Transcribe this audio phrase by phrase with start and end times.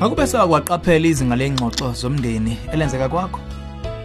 [0.00, 3.40] Akube sakwaqaphela izinga lengxoxo zomndeni elenzeka kwakho.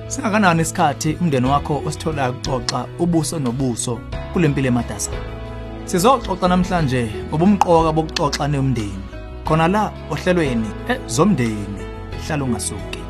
[0.08, 4.00] Singakanani isikhathi umndeni wakho osithola ukuxoxa ubuso nobuso
[4.34, 5.12] kulempilo emadasa.
[5.86, 9.04] Sizoxoxa namhlanje ngobumqoka bokuxoxa nomndeni.
[9.46, 11.82] Khona la ohlelweni ezomndeni
[12.26, 13.02] hlala ungasuki.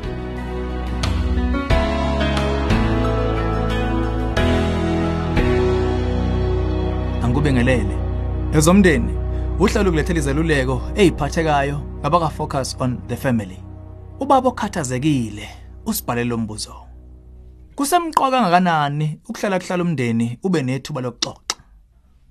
[7.22, 7.96] Angikubingelele.
[8.54, 9.12] Ezomndeni
[9.58, 13.62] uhlelo kulethela izeluleko eziphathekayo ngabaka focus on the family.
[14.20, 15.48] Ubaba okhathazekile
[15.86, 16.74] usibhalele umbuzo.
[17.74, 21.56] Kusemqoka kangakanani ukuhlala kuhlala umndeni ube nethuba lokuxoxa.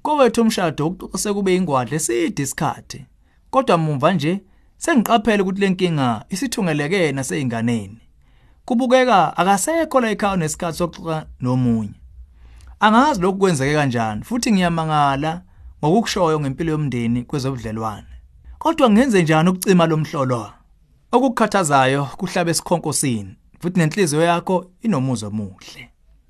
[0.02, 3.06] Kowethu umshado ukuqose kube ingwadle eside isikhathi.
[3.50, 4.42] Kodwa mumva nje
[4.78, 8.02] sengiqaphela ukuthi lenkinga isithungeleke naseyinganeni.
[8.66, 11.94] Kubukeka akasekho la ekhaya nesikhathi sokuxoxa nomunye.
[12.80, 15.42] Angazi lokhu kwenzeke kanjani futhi ngiyamangala
[15.84, 18.13] ngokukushoyo ngempilo yomndeni kwezobudlelwane.
[18.64, 20.52] Kodwa ngenze njani ukucima lomhlolo?
[21.12, 25.84] Okukhathazayo kuhlabe esikhonkosini futhi nenhliziyo yakho inomuzwa omuhle.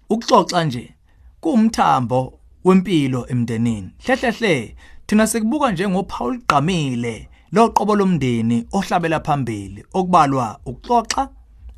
[0.10, 0.96] Ukuxoxa nje
[1.42, 2.20] kuumthambo
[2.64, 3.90] wempilo emndenini.
[4.06, 4.76] Hlehlehle
[5.08, 11.30] thina sikubuka njengoPaul Gqamile loqobo lomndeni ohlabela phambili okubalwa ukuxoxa,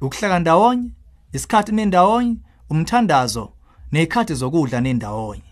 [0.02, 0.90] ukuhleka ndawonye,
[1.34, 2.36] isikhathi nendawonye,
[2.70, 3.46] umthandazo
[3.92, 5.52] nezikhathi zokudla nendawonye.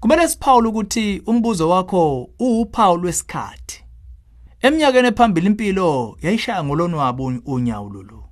[0.00, 3.63] Kumele siphawule ukuthi umbuzo wakho uwuphawu lwesikhathi.
[4.64, 8.24] Eminyakeni ephambili impilo yayishaya ngolonwabo unyawo lolu.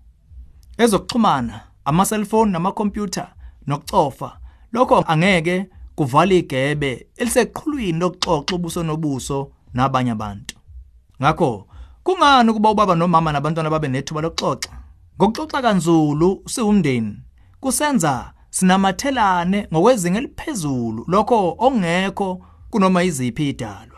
[0.79, 3.29] Ezokuxhumana, ama cellphone nama computer
[3.67, 4.39] nokucofa
[4.73, 10.57] lokho angeke kuvala igebe eliseqhulwini lokuxoxa ubuso nobuso nabanye abantu.
[11.23, 11.69] Ngakho
[12.03, 14.73] kungani ukuba ubaba nomama nabantwana babe nethuba lokuxoxa?
[15.17, 17.17] Ngokuxoxa kanzulu siwumndeni
[17.61, 23.92] kusenza sinamathelane ngokwezinga eliphezulu lokho okungekho kunoma iziphi idalwa.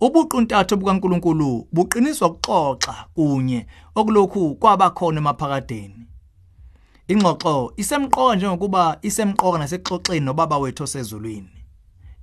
[0.00, 6.06] Ubuquntathu bukaNkuluNkulu buqiniswa ukuxoxa kunye okulokhu kwabakhona emaphakadeni.
[7.08, 11.58] Ingxoxo isemqoka njengokuba isemqoka nasexoxeni nobaba wethu osezulwini.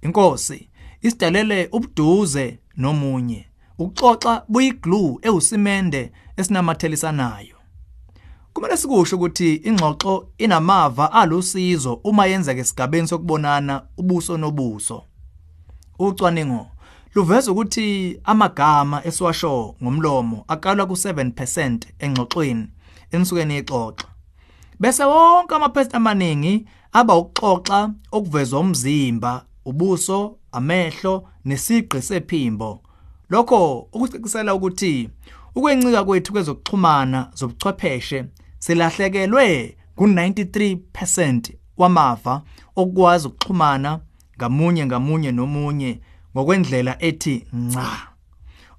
[0.02, 0.70] Inkosi
[1.02, 3.46] isidalele ubuduze nomunye.
[3.80, 7.56] Ukuxoxa buyiglue ewusimende esinamathelisanayo.
[8.54, 15.04] Kumele sikusho ukuthi ingxoxo inamava alusizo uma yenzeka esigabeni sokubonana ubuso nobuso.
[16.00, 16.68] Ucwaningo
[17.16, 22.68] luveza ukuthi amagama esiwasho ngomlomo aqala ku7% engxoxweni
[23.12, 24.08] enisuke nixoxa.
[24.80, 32.82] Bese wonke amaphesenti amaningi aba ukuxoxa okuvezwa umzimba, ubuso, amehlo nesigqi sephimbo.
[33.30, 35.10] Lokho ukucicisela ukuthi
[35.56, 38.26] ukwencika kwethu kwezokuxhumana zobuchwepheshe
[38.60, 42.42] selahlekelwe ku93% wamava
[42.76, 44.00] okwazi ukuxhumana
[44.38, 46.00] ngamunye ngamunye nomunye
[46.36, 47.88] ngokwendlela ethi nca.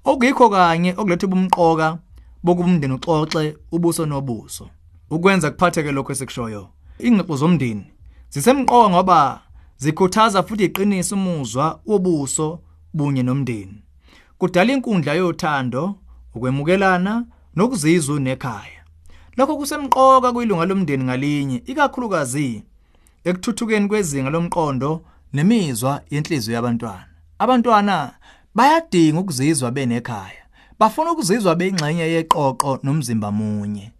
[0.03, 1.97] Okuyikho kanye okuletha ubumqoka
[2.43, 4.69] bokubumndeni uxoxe ubuso nobuso.
[5.09, 6.69] Ukwenza kuphatheke lokho esikushoyo.
[6.99, 7.85] Ingxoxo zomndeni
[8.29, 9.41] zisemqoka ngoba
[9.77, 12.59] zikhuthaza futhi iqinisa umuzwa wobuso
[12.93, 13.83] bunye nomndeni.
[14.37, 15.95] Kudala inkundla yothando,
[16.35, 17.25] ukwemukelana
[17.55, 18.81] nokuzizwa nekhaya.
[19.37, 22.63] Lokho kusemqoka kuyilunga lomndeni ngalinye, ikakhulukazi
[23.23, 25.01] ekuthuthukeni kwezinga lomqondo
[25.33, 27.16] nemizwa yenhliziyo yabantwana.
[27.39, 28.13] Abantwana
[28.55, 30.43] bayadinga ukuzizwa benekhaya.
[30.79, 33.91] Bafuna ukuzizwa beyingxenye yeqoqo nomzimba munye.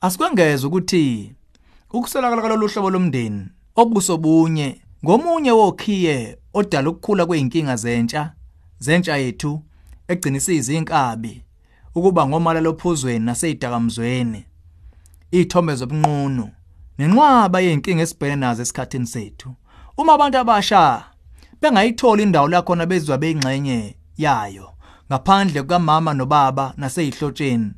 [0.00, 1.34] Asikwengeza ukuthi
[1.92, 3.46] ukuselakala kalolu hlobo lomndeni
[3.76, 8.32] obuso bunye ngomunye wokhiye odala ukukhula kweinkinga zentsha
[8.78, 9.62] zentsha yethu
[10.08, 11.44] egcinisiza inkabi
[11.94, 14.44] ukuba ngomala lophuzweni nasezidakamzweni
[15.30, 16.50] ithombe zobunqunu
[16.98, 19.54] nenqwaba yeinkinga esibhekene nazo esikhathini sethu
[19.96, 21.09] uma abantu abasha
[21.62, 24.66] bengayithola indawo la khona bezizwa beyingxenye yayo
[25.08, 27.70] ngaphandle kukamama nobaba naseyihlotsheni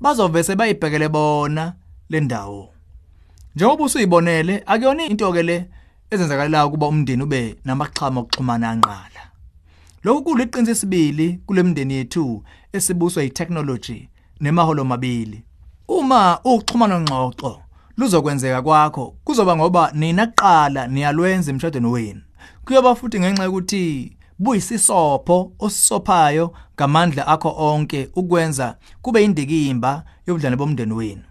[0.00, 1.74] bazovese bayibhekele bona
[2.10, 2.68] le ndawo.
[3.56, 5.68] Njengoba usuyibonele akuyona into ke le
[6.10, 9.22] ezenzakalayo kuba umndeni ube namaxhama okuxhumana anqala
[10.04, 12.42] lokhu kuliqiniso isibili kulemndeni yethu
[12.72, 14.08] esibuswa yitechnology
[14.40, 15.44] nemaholo mabili.
[15.88, 17.62] Uma ukuxhumana ngxoxo
[17.96, 22.22] luzokwenzeka kwakho kuzoba ngoba nina kuqala niyalwenza emshadweni wenu.
[22.64, 31.22] Kuyoba futhi ngenxa yokuthi buyisisopho osisophayo ngamandla akho onke ukwenza kube indikimba yobudlane bomndeni wenu.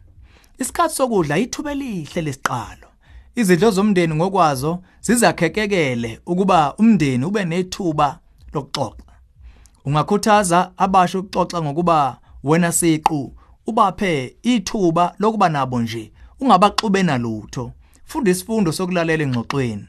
[0.59, 2.87] Isikhathi sokudla ithuba elihle lesiqalo.
[3.35, 8.19] Izidlo zomndeni ngokwazo zizakhekekele ukuba umndeni ube nethuba
[8.53, 9.13] lokuxoxa.
[9.85, 13.33] Ungakhuthaza abasha ukuxoxa ngokuba wena siqu
[13.67, 17.71] ubaphe ithuba lokuba nabo nje ungabaxubena lutho
[18.05, 19.87] funda isifundo sokulalela engxoxweni.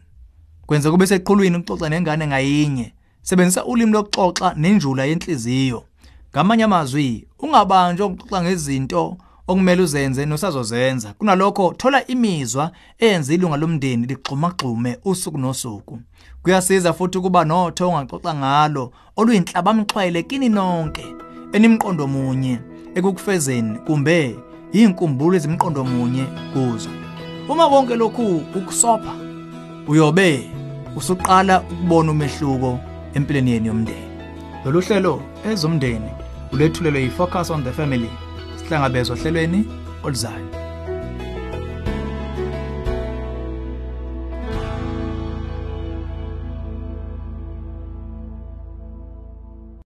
[0.67, 2.93] Kwenza kube seqhulwini ukuxoxa nengane ngayinye.
[3.23, 5.85] Sebenzisa ulimi lokuxoxa nenjula yenhliziyo.
[6.31, 9.17] Ngamanye amazwi ungabanjwa ukuxoxa ngezinto
[9.49, 11.13] okumele uzenze nosazozenza.
[11.13, 15.99] Kunalokho thola imizwa eyenza ilunga lomndeni ligxumagxume usuku nosuku.
[16.43, 21.05] Kuyasiza futhi ukuba notho ongaxoxa ngalo oluyinhlabamxhwele kini nonke
[21.53, 22.59] enimqondo munye
[22.95, 24.37] ekukufezeni kumbe
[24.73, 26.91] inkumbulo ezimqondo munye kuzo.
[27.49, 29.32] Uma konke lokhu ukusopha
[29.93, 30.51] uyobe
[30.97, 32.79] usuqala ukubona umehluko
[33.15, 34.13] empilweni yenu yomndeni.
[34.65, 36.11] Lolu hlelo ezomndeni
[36.53, 38.11] ulethulelwe yi-focus on the family
[38.57, 39.65] sihlangabezwa ohlelweni
[40.05, 40.62] oluzayo.